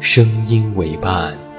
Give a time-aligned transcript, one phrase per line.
[0.00, 1.49] 声音为伴。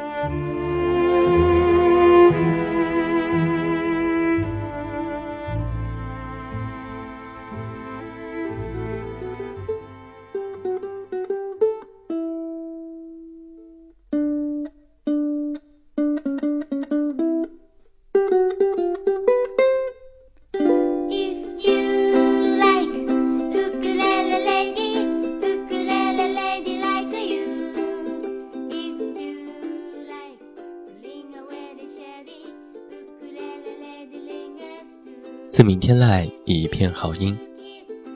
[35.52, 37.38] 自明天籁，一片好音。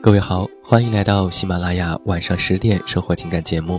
[0.00, 3.78] 各位好，欢迎来到喜马拉雅晚上十点生活情感节目。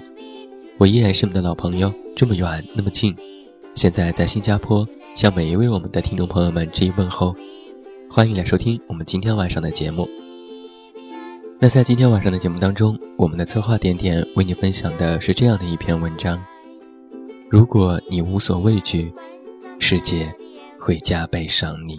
[0.77, 3.15] 我依然是你们的老朋友，这么远那么近。
[3.73, 7.35] 现在在新加坡，向每一位我们的听众朋友们致以问候。
[8.07, 10.07] 欢迎来收听我们今天晚上的节目。
[11.59, 16.39] 那在今天晚上的节目当中，我们的策划点点为你分享的是这样的一篇文章：
[17.49, 19.11] 如果你无所畏惧，
[19.79, 20.31] 世界
[20.79, 21.97] 会加倍赏你。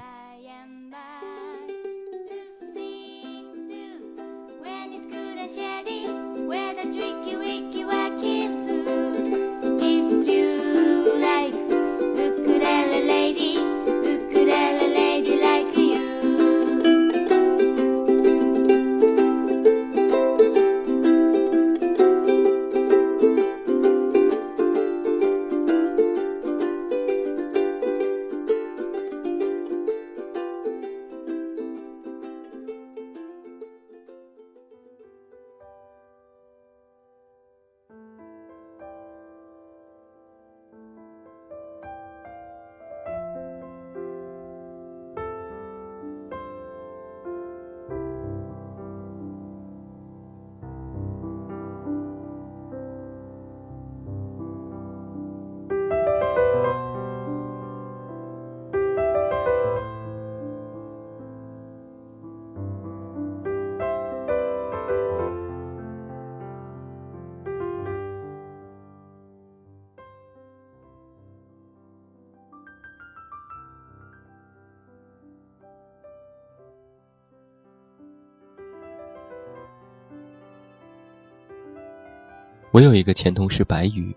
[82.79, 84.15] 我有一个前同事白宇，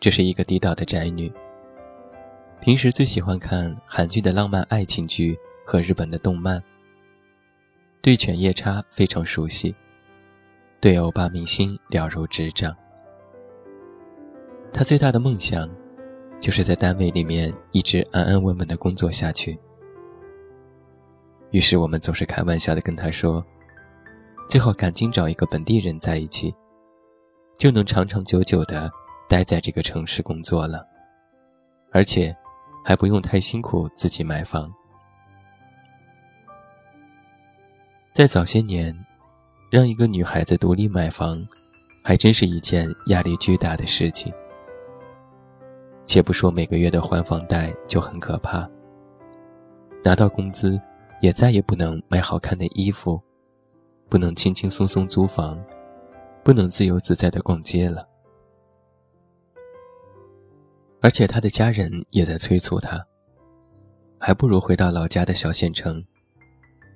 [0.00, 1.30] 这是一个地道的宅女。
[2.62, 6.62] 平时最喜欢看韩剧的浪漫爱情剧和日本的动漫，
[8.00, 9.74] 对犬夜叉非常熟悉，
[10.80, 12.74] 对欧巴明星了如指掌。
[14.72, 15.68] 他最大的梦想，
[16.40, 19.58] 就是在单位里面一直安安稳稳的工作下去。
[21.50, 23.44] 于是我们总是开玩笑的跟他说
[24.48, 26.50] ：“最好赶紧找一个本地人在一起。”
[27.62, 28.90] 就能长长久久的
[29.28, 30.84] 待在这个城市工作了，
[31.92, 32.36] 而且
[32.84, 34.68] 还不用太辛苦自己买房。
[38.12, 38.92] 在早些年，
[39.70, 41.46] 让一个女孩子独立买房，
[42.02, 44.34] 还真是一件压力巨大的事情。
[46.04, 48.68] 且不说每个月的还房贷就很可怕，
[50.02, 50.80] 拿到工资
[51.20, 53.22] 也再也不能买好看的衣服，
[54.08, 55.56] 不能轻轻松松租房。
[56.44, 58.08] 不能自由自在的逛街了，
[61.00, 63.06] 而且他的家人也在催促他，
[64.18, 66.04] 还不如回到老家的小县城，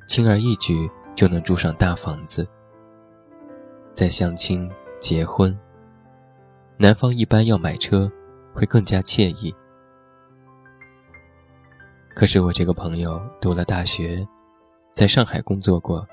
[0.08, 2.46] 轻而易举就能住上大房子。
[3.94, 4.68] 在相亲
[5.00, 5.56] 结婚，
[6.76, 8.10] 男方一般要买车，
[8.52, 9.54] 会更加惬意。
[12.16, 14.26] 可是我这个朋友读了大学，
[14.92, 16.04] 在上海工作过，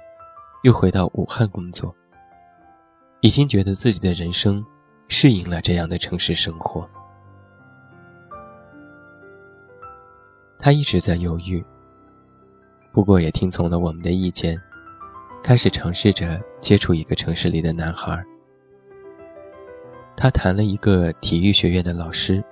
[0.62, 1.94] 又回到武汉工作。
[3.23, 4.63] 已经觉得自己的人生
[5.07, 6.87] 适应了这样的城市生活。
[10.59, 11.63] 他一直在犹豫，
[12.91, 14.61] 不过也听从了我们的意见，
[15.41, 18.21] 开始尝试着接触一个城市里的男孩。
[20.17, 22.43] 他谈了一个体育学院的老师。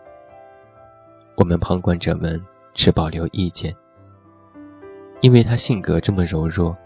[1.35, 2.41] 我们旁观者们
[2.73, 3.75] 持保留意见，
[5.19, 6.77] 因为他性格这么柔弱，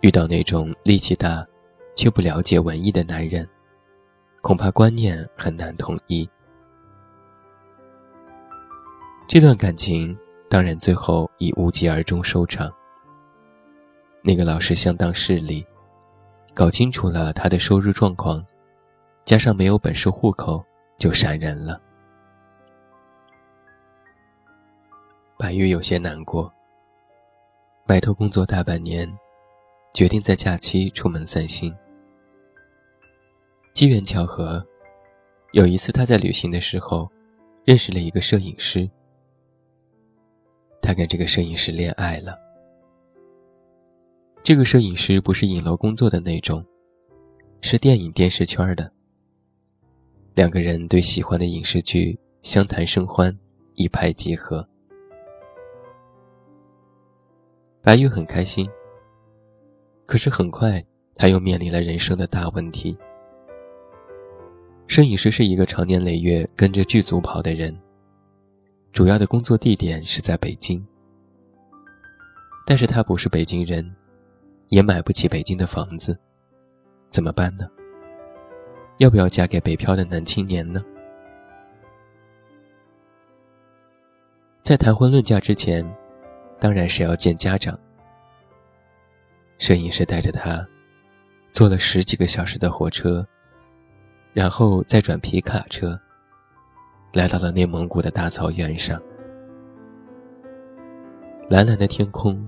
[0.00, 1.46] 遇到那种力气大
[1.94, 3.48] 却不了解文艺的男人，
[4.40, 6.28] 恐怕观念很难统一。
[9.28, 10.16] 这段感情
[10.50, 12.70] 当然最后以无疾而终收场。
[14.20, 15.66] 那个老师相当势利，
[16.54, 18.44] 搞清楚了他的收入状况，
[19.24, 20.64] 加上没有本市户口，
[20.96, 21.80] 就闪人了。
[25.38, 26.52] 白玉有些难过，
[27.84, 29.10] 埋头工作大半年，
[29.94, 31.74] 决定在假期出门散心。
[33.74, 34.66] 机缘巧合，
[35.52, 37.10] 有一次他在旅行的时候，
[37.64, 38.88] 认识了一个摄影师。
[40.80, 42.38] 他跟这个摄影师恋爱了。
[44.42, 46.64] 这个摄影师不是影楼工作的那种，
[47.60, 48.90] 是电影电视圈的。
[50.34, 53.38] 两个人对喜欢的影视剧相谈甚欢，
[53.74, 54.66] 一拍即合。
[57.82, 58.66] 白玉很开心。
[60.06, 60.84] 可是很快，
[61.14, 62.96] 他又面临了人生的大问题。
[64.86, 67.74] 摄影师是一个长年累月跟着剧组跑的人。
[68.92, 70.84] 主要的工作地点是在北京，
[72.66, 73.90] 但是他不是北京人，
[74.68, 76.14] 也买不起北京的房子，
[77.08, 77.66] 怎么办呢？
[78.98, 80.84] 要不要嫁给北漂的男青年呢？
[84.62, 85.82] 在谈婚论嫁之前，
[86.60, 87.78] 当然是要见家长。
[89.62, 90.66] 摄影师带着他，
[91.52, 93.24] 坐了十几个小时的火车，
[94.32, 95.96] 然后再转皮卡车。
[97.12, 99.00] 来到了内蒙古的大草原上，
[101.48, 102.44] 蓝蓝的天空，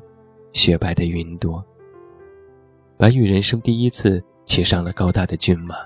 [0.53, 1.65] 雪白的云朵。
[2.97, 5.77] 白羽人生第一次骑上了高大的骏马，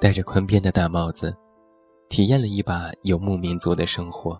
[0.00, 1.32] 戴着宽边的大帽子，
[2.08, 4.36] 体验了一把游牧民族的生活。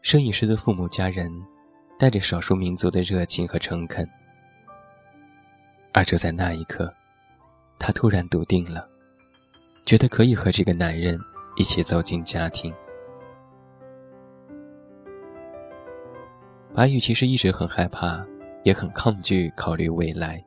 [0.00, 1.30] 摄影师的父母家人，
[1.98, 4.08] 带着少数民族的热情和诚恳。
[5.92, 6.92] 而就在那一刻，
[7.78, 8.88] 他突然笃定了。
[9.84, 11.16] 觉得可以和这个男人
[11.56, 12.74] 一起走进家庭。
[16.74, 18.26] 白宇其实一直很害怕，
[18.64, 20.44] 也很抗拒考虑未来，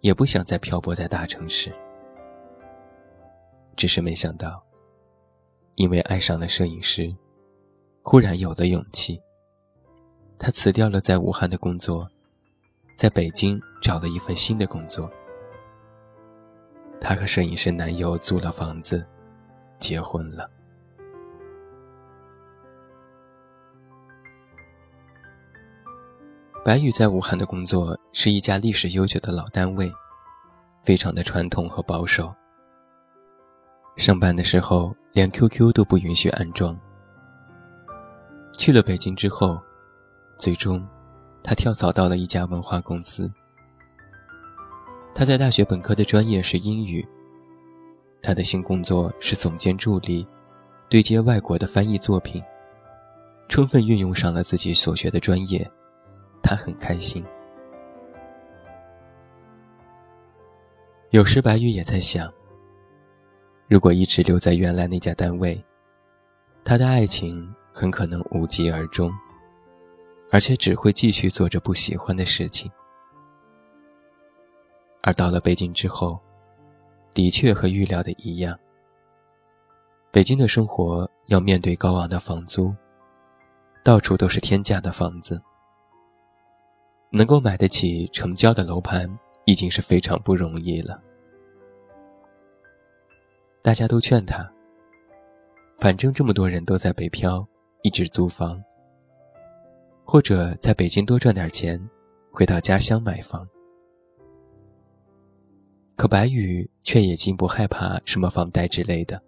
[0.00, 1.74] 也不想再漂泊在大城市。
[3.74, 4.64] 只是没想到，
[5.74, 7.12] 因为爱上了摄影师，
[8.02, 9.20] 忽然有了勇气。
[10.38, 12.08] 他辞掉了在武汉的工作，
[12.96, 15.10] 在北京找了一份新的工作。
[17.00, 19.06] 她和摄影师男友租了房子，
[19.78, 20.48] 结婚了。
[26.64, 29.92] 白宇在武汉的工作是一家历史悠久的老单位，
[30.82, 32.34] 非常的传统和保守。
[33.96, 36.74] 上班的时候连 QQ 都不允许安装。
[38.56, 39.60] 去了北京之后，
[40.44, 40.86] 最终，
[41.42, 43.32] 他跳槽到了一家文化公司。
[45.14, 47.02] 他在大学本科的专业是英语。
[48.20, 50.28] 他的新工作是总监助理，
[50.90, 52.44] 对接外国的翻译作品，
[53.48, 55.66] 充分运用上了自己所学的专业，
[56.42, 57.24] 他很开心。
[61.08, 62.30] 有时白玉也在想，
[63.66, 65.58] 如果一直留在原来那家单位，
[66.62, 69.10] 他的爱情很可能无疾而终，
[70.34, 72.68] 而且只会继续做着不喜欢的事情。
[75.00, 76.18] 而到了北京之后，
[77.12, 78.58] 的确和预料的一样。
[80.10, 82.74] 北京的生活要面对高昂的房租，
[83.84, 85.40] 到处都是天价的房子，
[87.10, 89.08] 能够买得起成交的楼盘
[89.44, 91.00] 已经是非常不容易了。
[93.62, 94.52] 大家都劝他，
[95.78, 97.46] 反正这么多人都在北漂，
[97.82, 98.60] 一直租房，
[100.04, 101.80] 或者在北京多赚点钱，
[102.30, 103.48] 回到家乡买房。
[105.96, 109.20] 可白宇却已经不害怕什么房贷之类的，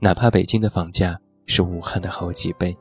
[0.00, 2.76] 哪怕北京的房价是武汉的好几倍。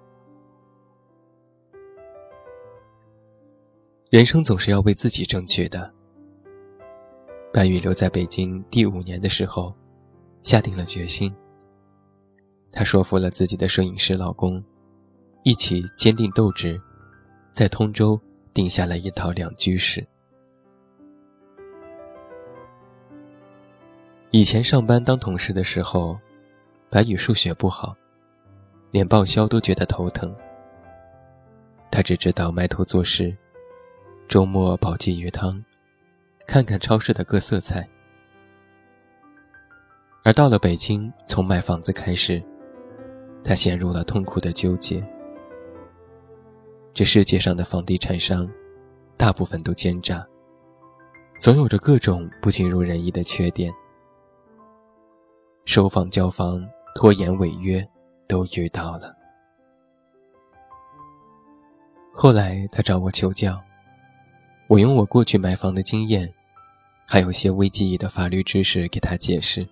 [4.10, 5.94] 人生总是要为自己争取的。
[7.54, 9.74] 白宇留在北京第五年的时候，
[10.44, 11.34] 下定了决心。
[12.72, 14.64] 他说服了自己的摄影师老公，
[15.48, 16.82] 一起坚定斗志，
[17.52, 18.20] 在通州
[18.52, 20.04] 定下了一套两居室。
[24.32, 26.20] 以前上班当同事的时候，
[26.90, 27.96] 白宇数学不好，
[28.90, 30.36] 连报销都觉得头疼。
[31.92, 33.32] 他只知道埋头做事，
[34.28, 35.64] 周末煲鲫鱼汤，
[36.48, 37.88] 看看超市的各色菜。
[40.24, 42.42] 而到了北京，从买房子开始，
[43.44, 45.08] 他陷入了痛苦的纠结。
[46.96, 48.50] 这世界上的房地产商，
[49.18, 50.26] 大部分都奸诈，
[51.42, 53.70] 总有着各种不尽如人意的缺点。
[55.66, 57.86] 收房、交房、拖延、违约，
[58.30, 59.14] 都遇到了。
[62.14, 63.62] 后来他找我求教，
[64.70, 66.34] 我用我过去买房的经验，
[67.06, 69.68] 还有些微记忆的法律知识给他解释。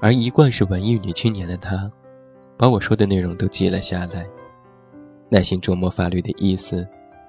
[0.00, 1.92] 而一贯是文艺女青年的她，
[2.56, 4.26] 把我说的内容都记了下来，
[5.32, 6.86] 耐心琢磨法律的意思，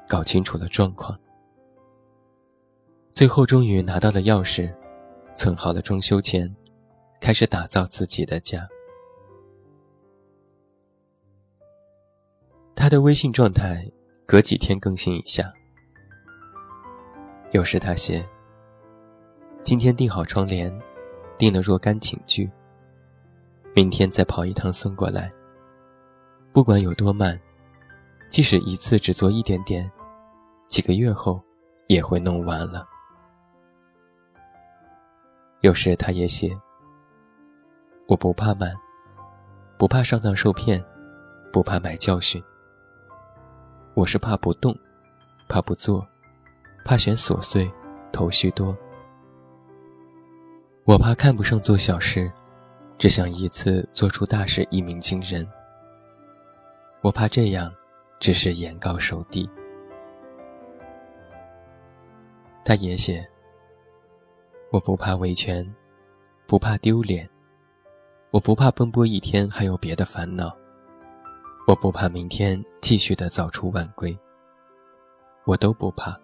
[0.10, 1.18] 搞清楚了状况，
[3.14, 4.70] 最后终于拿到了钥匙。
[5.36, 6.54] 存好了装修钱，
[7.20, 8.68] 开始打造自己的家。
[12.76, 13.90] 他的微信状态
[14.28, 15.52] 隔几天更新一下，
[17.52, 18.24] 有时他写
[19.64, 20.72] ：“今天订好窗帘，
[21.36, 22.52] 订了若干寝具，
[23.74, 25.32] 明天再跑一趟送过来。
[26.52, 27.40] 不管有多慢，
[28.34, 29.88] 即使一次只做一点点，
[30.68, 31.40] 几个月后
[31.86, 32.84] 也会弄完了。”
[35.62, 36.50] 有时他也写
[38.10, 38.74] ：“我不怕慢，
[39.78, 40.84] 不怕上当受骗，
[41.52, 42.44] 不怕买教训。
[43.94, 44.76] 我是怕不动，
[45.48, 46.04] 怕不做，
[46.84, 47.72] 怕嫌琐碎，
[48.12, 48.76] 头绪多。
[50.86, 52.32] 我怕看不上做小事，
[52.98, 55.48] 只想一次做出大事，一鸣惊人。
[57.02, 57.72] 我怕这样，
[58.24, 59.50] 只是眼高手低。”
[62.64, 63.30] 他也写。
[64.72, 65.76] 我不怕维权，
[66.48, 67.30] 不怕丢脸，
[68.32, 70.56] 我不怕奔波一天还有别的烦恼，
[71.68, 74.18] 我不怕明天继续的早出晚归，
[75.44, 76.18] 我都不怕，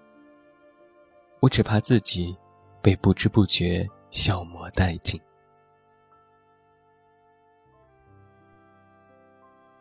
[1.42, 2.34] 我只怕自己
[2.82, 5.22] 被不知不觉消磨殆尽。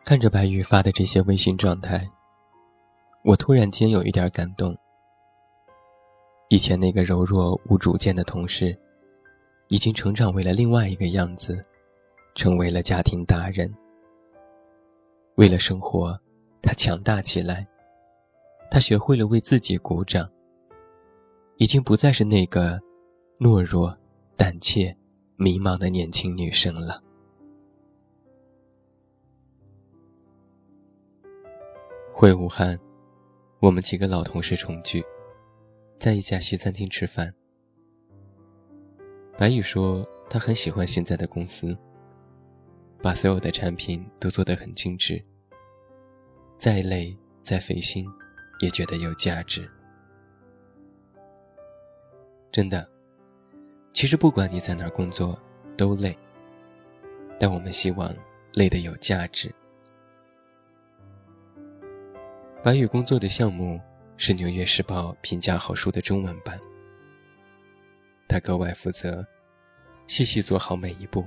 [0.08, 2.08] 看着白玉发的这些微信状态，
[3.24, 4.74] 我突然间有一点感动。
[6.48, 8.74] 以前那个柔弱无主见的同事，
[9.68, 11.62] 已经成长为了另外一个样子，
[12.34, 13.70] 成为了家庭大人。
[15.34, 16.18] 为了生活，
[16.62, 17.68] 他强大起来，
[18.70, 20.26] 他学会了为自己鼓掌。
[21.58, 22.80] 已经不再是那个
[23.38, 23.94] 懦弱、
[24.38, 24.96] 胆怯、
[25.36, 27.02] 迷茫的年轻女生了。
[32.20, 32.76] 回武汉，
[33.60, 35.04] 我们几个老同事重聚。
[36.00, 37.32] 在一家西餐厅吃饭，
[39.36, 41.78] 白宇说他很喜欢现在的公司，
[43.00, 45.22] 把所有的产品都做得很精致。
[46.58, 48.04] 再累再费心，
[48.58, 49.70] 也觉得有价值。
[52.50, 52.84] 真的，
[53.92, 55.40] 其实不管你在哪儿工作，
[55.76, 56.18] 都累。
[57.38, 58.12] 但我们希望
[58.54, 59.54] 累得有价值。
[62.68, 63.80] 白宇工作的项目。
[64.18, 66.60] 是《纽约时报》评价好书的中文版。
[68.28, 69.26] 他格外负责，
[70.06, 71.24] 细细做好每一步，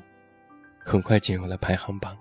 [0.85, 2.15] 很快进入了排行榜。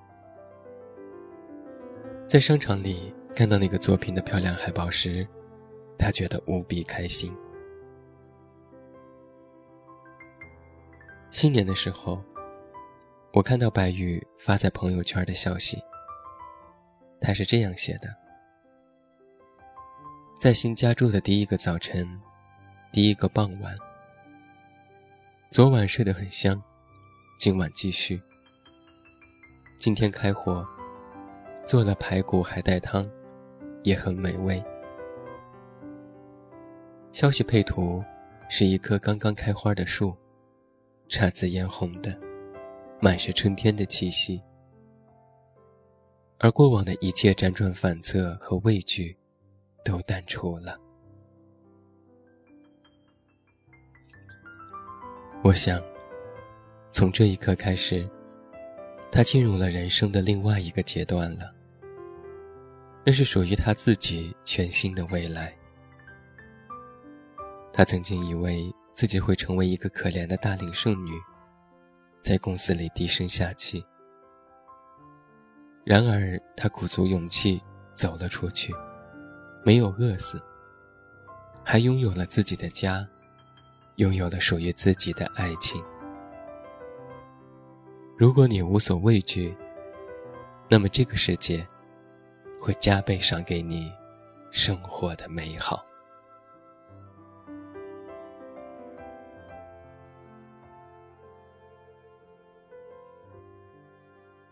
[2.26, 5.28] 在商场里看到那个作品的漂亮海报时，
[5.98, 7.30] 他觉得无比开心。
[11.30, 12.24] 新年的时候，
[13.34, 15.76] 我看到白羽发在朋友圈的消息，
[17.20, 18.08] 他是这样写的。
[20.40, 22.08] 在新家住的第一个早晨，
[22.94, 23.76] 第一个傍晚。
[25.50, 26.58] 昨晚睡得很香，
[27.38, 28.18] 今晚继续。
[29.78, 30.66] 今天开火，
[31.66, 33.06] 做了排骨海带汤，
[33.82, 34.64] 也很美味。
[37.12, 38.02] 消息配图
[38.48, 40.16] 是一棵刚刚开花的树，
[41.10, 42.18] 姹紫嫣红的，
[42.98, 44.40] 满是春天的气息。
[46.38, 49.14] 而过往的一切辗转反侧和畏惧。
[49.84, 50.78] 都淡出了。
[55.42, 55.82] 我想，
[56.92, 58.08] 从这一刻开始，
[59.10, 61.54] 他进入了人生的另外一个阶段了。
[63.04, 65.56] 那是属于他自己全新的未来。
[67.72, 71.12] 他曾经以为自己会成为一个可怜的大龄剩女，
[72.22, 73.82] 在公司里低声下气。
[75.82, 77.62] 然而，他鼓足勇气
[77.94, 78.74] 走了出去。
[79.62, 80.40] 没有饿死，
[81.64, 83.06] 还拥有了自己的家，
[83.96, 85.82] 拥有了属于自己的爱情。
[88.16, 89.56] 如果你无所畏惧，
[90.68, 91.66] 那么这个世界
[92.60, 93.92] 会加倍赏给你
[94.50, 95.84] 生活的美好。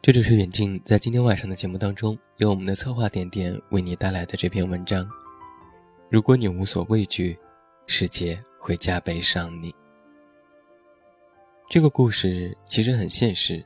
[0.00, 5.06] 这就是远近在今天晚上的节目当中，由我们的策划点点为你带来的这篇文章。
[6.08, 7.36] 如果你无所畏惧，
[7.86, 9.74] 世界会加倍赏你。
[11.68, 13.62] 这个故事其实很现实，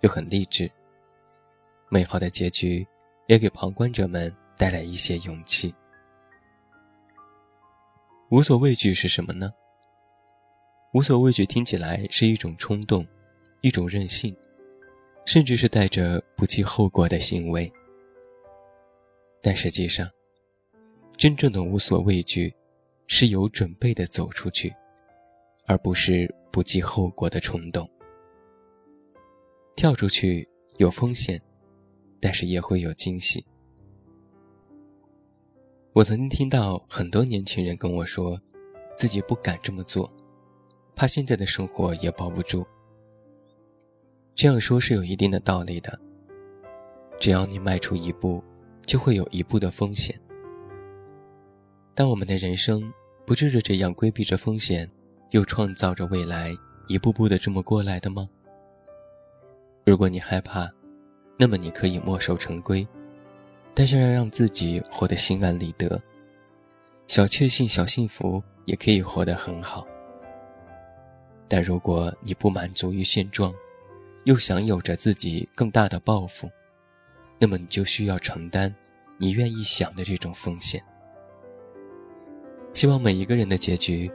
[0.00, 0.70] 又很励志。
[1.90, 2.84] 美好的结局，
[3.26, 5.72] 也给旁观者们带来一些勇气。
[8.30, 9.52] 无所畏惧是什么呢？
[10.94, 13.06] 无所畏惧听起来是一种冲动，
[13.60, 14.34] 一种任性。
[15.24, 17.72] 甚至是带着不计后果的行为，
[19.42, 20.08] 但实际上，
[21.16, 22.54] 真正的无所畏惧，
[23.06, 24.74] 是有准备的走出去，
[25.66, 27.88] 而不是不计后果的冲动。
[29.76, 31.40] 跳出去有风险，
[32.20, 33.44] 但是也会有惊喜。
[35.92, 38.40] 我曾经听到很多年轻人跟我说，
[38.96, 40.12] 自己不敢这么做，
[40.94, 42.66] 怕现在的生活也保不住。
[44.34, 45.98] 这样说是有一定的道理的。
[47.20, 48.42] 只要你迈出一步，
[48.84, 50.18] 就会有一步的风险。
[51.94, 52.92] 但我们的人生
[53.24, 54.90] 不就是这样规避着风险，
[55.30, 56.52] 又创造着未来，
[56.88, 58.28] 一步步的这么过来的吗？
[59.84, 60.68] 如果你害怕，
[61.38, 62.86] 那么你可以墨守成规，
[63.72, 66.02] 但是要让自己活得心安理得，
[67.06, 69.86] 小确幸、小幸福也可以活得很好。
[71.46, 73.54] 但如果你不满足于现状，
[74.24, 76.50] 又想有着自己更大的抱负，
[77.38, 78.74] 那么你就需要承担
[79.18, 80.82] 你愿意想的这种风险。
[82.72, 84.10] 希望每一个人的结局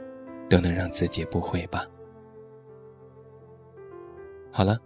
[0.48, 1.86] 都能让自己不悔吧。
[4.52, 4.78] 好了，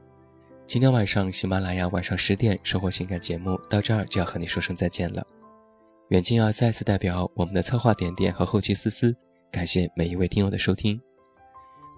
[0.66, 5.26] 今天晚上喜马拉雅晚上十点生活情感节目到这儿就要和你说声再见了。
[6.08, 9.16] 远近要再次代表我们的策划点点和后期思思，
[9.50, 11.00] 感谢每一位听友的收听。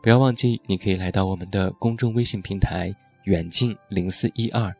[0.00, 2.94] 不要忘记，你可以来到我们的公众微信平台。
[3.26, 4.72] 远近零四一二，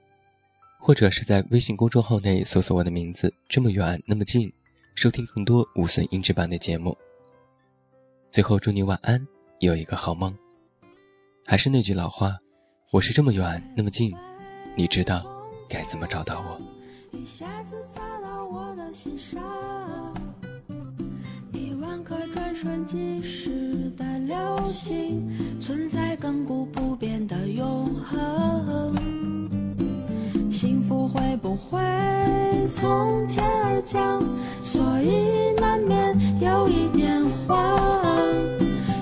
[0.79, 4.53] 或者是在微信公众号内搜索我的名字，这么远那么近，
[4.95, 6.97] 收听更多无损音质版的节目。
[8.31, 9.27] 最后祝你晚安，
[9.59, 10.33] 有一个好梦。
[11.45, 12.39] 还是那句老话，
[12.93, 14.15] 我是这么远那么近，
[14.77, 15.27] 你知道
[15.69, 16.61] 该怎么找到我。
[17.19, 17.75] 一下子
[18.23, 19.43] 到我的心上，
[21.53, 23.51] 一万颗转瞬即逝
[23.99, 24.35] 的流
[24.73, 25.29] 星，
[25.61, 28.95] 存在亘古不变的永恒。
[30.51, 31.79] 幸福会不会
[32.67, 34.23] 从天而降？
[34.65, 37.79] 所以难免有一点慌。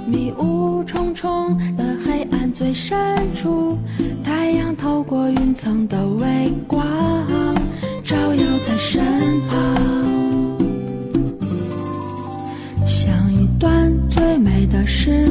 [0.04, 3.78] 迷雾重重的黑暗最深处，
[4.24, 6.84] 太阳透过云层的微光，
[8.02, 9.00] 照耀在身
[14.86, 15.30] 是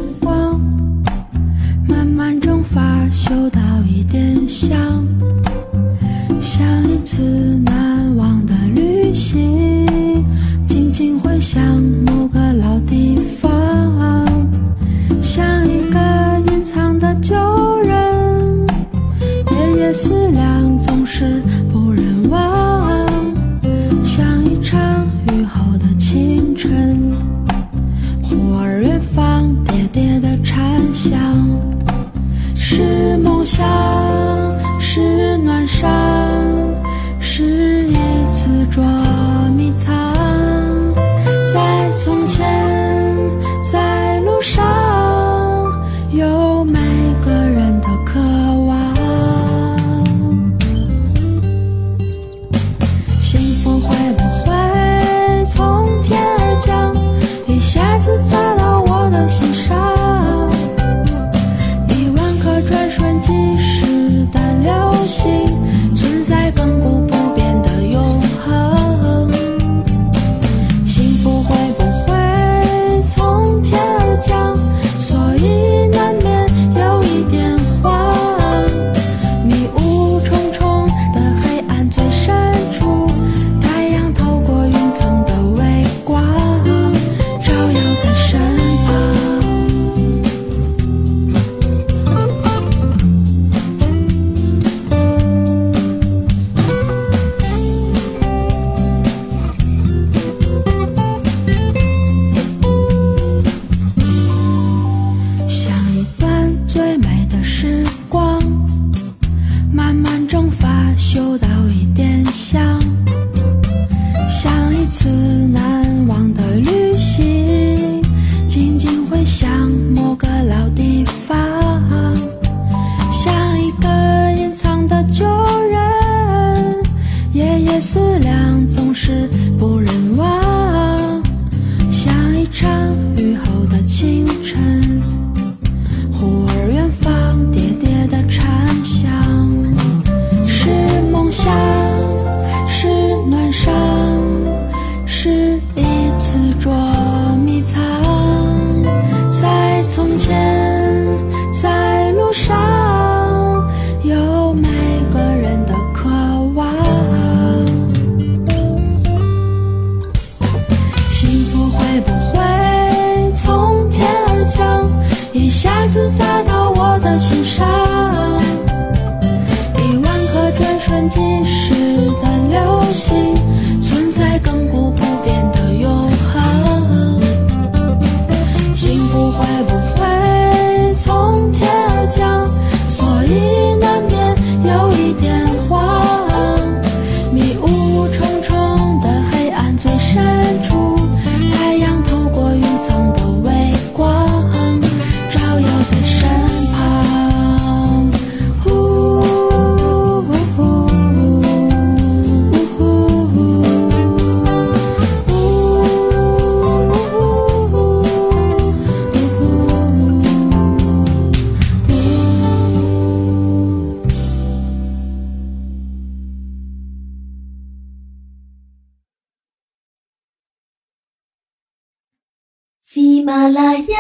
[223.44, 223.98] 喜马拉雅，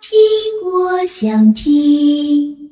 [0.00, 0.18] 听
[0.64, 2.65] 我想听。